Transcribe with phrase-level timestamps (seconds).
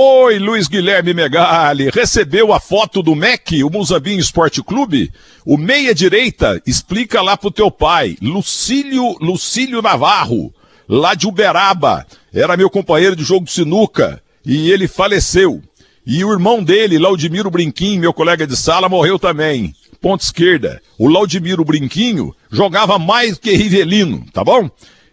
[0.00, 1.90] Oi, Luiz Guilherme Megali.
[1.90, 5.10] Recebeu a foto do MEC, o Muzambinho Esporte Clube?
[5.44, 10.54] O meia direita, explica lá pro teu pai, Lucílio, Lucílio Navarro,
[10.88, 12.06] lá de Uberaba.
[12.32, 15.60] Era meu companheiro de jogo de sinuca e ele faleceu.
[16.06, 19.74] E o irmão dele, Laudimiro Brinquinho, meu colega de sala, morreu também.
[20.00, 20.80] Ponta esquerda.
[20.96, 24.70] O Laudimiro Brinquinho jogava mais que Rivelino, tá bom?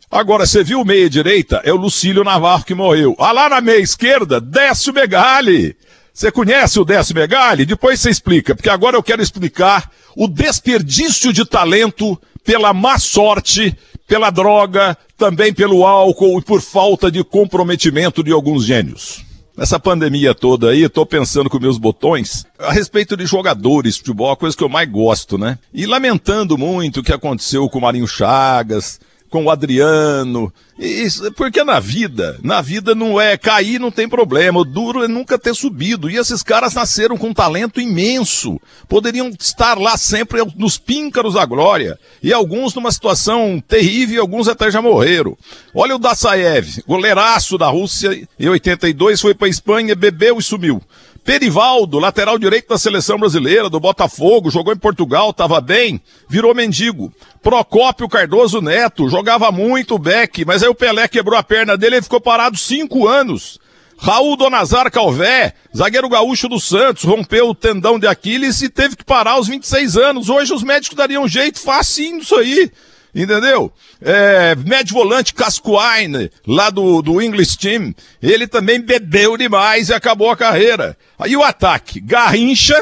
[0.09, 1.61] Agora, você viu o meia direita?
[1.63, 3.15] É o Lucílio Navarro que morreu.
[3.19, 5.75] Ah, lá na meia esquerda, Décio Megali.
[6.13, 7.65] Você conhece o Décio Megali?
[7.65, 13.75] Depois você explica, porque agora eu quero explicar o desperdício de talento pela má sorte,
[14.07, 19.25] pela droga, também pelo álcool e por falta de comprometimento de alguns gênios.
[19.57, 24.31] Nessa pandemia toda aí, eu tô pensando com meus botões a respeito de jogadores, futebol,
[24.31, 25.57] a coisa que eu mais gosto, né?
[25.73, 28.99] E lamentando muito o que aconteceu com o Marinho Chagas,
[29.35, 30.53] com o Adriano.
[30.79, 34.61] Isso, porque na vida, na vida não é cair, não tem problema.
[34.61, 36.09] O duro é nunca ter subido.
[36.09, 38.59] E esses caras nasceram com um talento imenso.
[38.87, 41.99] Poderiam estar lá sempre nos píncaros da glória.
[42.23, 45.37] E alguns numa situação terrível, alguns até já morreram.
[45.73, 50.81] Olha o Dassaev, goleiraço da Rússia, em 82 foi para Espanha, bebeu e sumiu.
[51.25, 55.99] Perivaldo, lateral direito da seleção brasileira, do Botafogo, jogou em Portugal, estava bem,
[56.29, 57.11] virou mendigo.
[57.41, 62.01] Procópio Cardoso Neto, jogava muito Beck, mas aí o Pelé quebrou a perna dele e
[62.03, 63.59] ficou parado cinco anos.
[63.97, 69.03] Raul Donazar Calvé, zagueiro gaúcho do Santos, rompeu o tendão de Aquiles e teve que
[69.03, 70.29] parar aos 26 anos.
[70.29, 72.71] Hoje os médicos dariam jeito facinho disso aí.
[73.15, 73.71] Entendeu?
[74.01, 80.29] É, médio volante Cascoine, lá do, do English Team, ele também bebeu demais e acabou
[80.29, 80.97] a carreira.
[81.17, 82.75] Aí o ataque, Garrincha,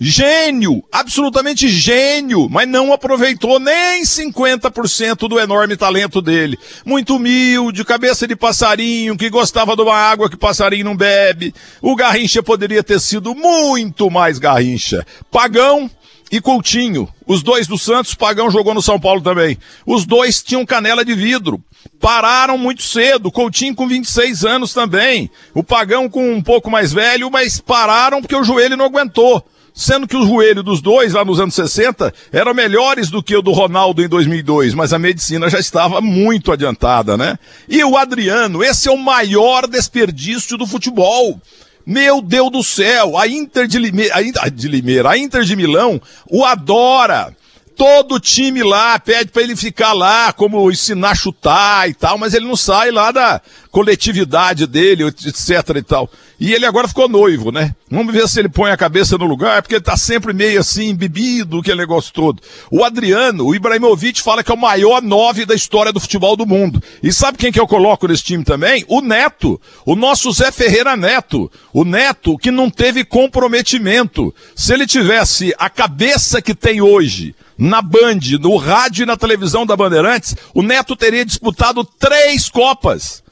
[0.00, 6.58] gênio, absolutamente gênio, mas não aproveitou nem 50% do enorme talento dele.
[6.82, 11.54] Muito humilde, cabeça de passarinho, que gostava de uma água que passarinho não bebe.
[11.82, 15.04] O Garrincha poderia ter sido muito mais Garrincha.
[15.30, 15.90] Pagão,
[16.30, 17.08] e Coutinho.
[17.26, 19.58] Os dois do Santos, Pagão jogou no São Paulo também.
[19.86, 21.62] Os dois tinham canela de vidro.
[22.00, 23.30] Pararam muito cedo.
[23.30, 25.30] Coutinho com 26 anos também.
[25.54, 29.44] O Pagão com um pouco mais velho, mas pararam porque o joelho não aguentou.
[29.74, 33.42] Sendo que o joelho dos dois lá nos anos 60 eram melhores do que o
[33.42, 37.38] do Ronaldo em 2002, mas a medicina já estava muito adiantada, né?
[37.68, 41.40] E o Adriano, esse é o maior desperdício do futebol.
[41.88, 45.56] Meu Deus do céu, a Inter de Limeira, a Inter de, Limeira, a Inter de
[45.56, 45.98] Milão
[46.30, 47.34] o adora.
[47.78, 52.34] Todo time lá pede para ele ficar lá, como ensinar a chutar e tal, mas
[52.34, 53.40] ele não sai lá da
[53.70, 56.10] coletividade dele, etc e tal.
[56.40, 57.72] E ele agora ficou noivo, né?
[57.88, 60.92] Vamos ver se ele põe a cabeça no lugar, porque ele tá sempre meio assim,
[60.92, 62.42] bebido, aquele negócio todo.
[62.68, 66.46] O Adriano, o Ibrahimovic fala que é o maior nove da história do futebol do
[66.46, 66.82] mundo.
[67.00, 68.84] E sabe quem que eu coloco nesse time também?
[68.88, 69.60] O Neto.
[69.86, 71.48] O nosso Zé Ferreira Neto.
[71.72, 74.34] O Neto que não teve comprometimento.
[74.56, 79.66] Se ele tivesse a cabeça que tem hoje, na Band, no rádio e na televisão
[79.66, 83.22] da Bandeirantes, o Neto teria disputado três Copas.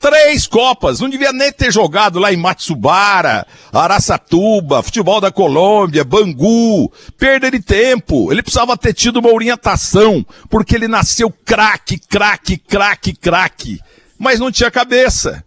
[0.00, 6.92] Três Copas, não devia nem ter jogado lá em Matsubara, Araçatuba, futebol da Colômbia, Bangu,
[7.16, 8.30] perda de tempo.
[8.30, 13.80] Ele precisava ter tido uma orientação, porque ele nasceu craque, craque, craque, craque.
[14.18, 15.42] Mas não tinha cabeça.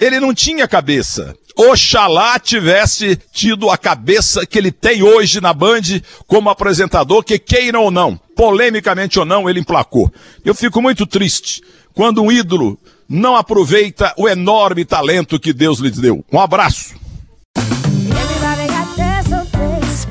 [0.00, 1.36] Ele não tinha cabeça.
[1.58, 5.82] Oxalá tivesse tido a cabeça que ele tem hoje na Band
[6.24, 10.08] como apresentador, que queira ou não, polemicamente ou não, ele emplacou.
[10.44, 11.60] Eu fico muito triste
[11.92, 12.78] quando um ídolo
[13.08, 16.24] não aproveita o enorme talento que Deus lhes deu.
[16.32, 16.94] Um abraço.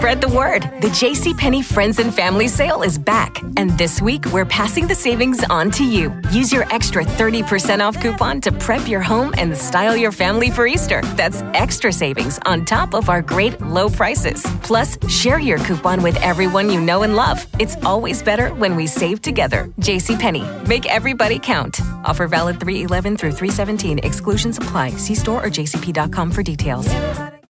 [0.07, 0.61] Spread the word.
[0.79, 3.41] The JCPenney Friends and Family Sale is back.
[3.57, 6.17] And this week, we're passing the savings on to you.
[6.31, 10.65] Use your extra 30% off coupon to prep your home and style your family for
[10.65, 11.01] Easter.
[11.17, 14.45] That's extra savings on top of our great low prices.
[14.63, 17.45] Plus, share your coupon with everyone you know and love.
[17.59, 19.65] It's always better when we save together.
[19.81, 20.45] JCPenney.
[20.69, 21.81] Make everybody count.
[22.05, 23.99] Offer valid 311 through 317.
[23.99, 24.91] Exclusions apply.
[24.91, 26.87] See store or jcp.com for details.